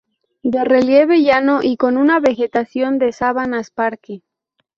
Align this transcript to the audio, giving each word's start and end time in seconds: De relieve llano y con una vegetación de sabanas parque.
De 0.41 0.63
relieve 0.65 1.21
llano 1.21 1.59
y 1.61 1.77
con 1.77 1.95
una 1.95 2.19
vegetación 2.19 2.97
de 2.97 3.11
sabanas 3.11 3.69
parque. 3.69 4.23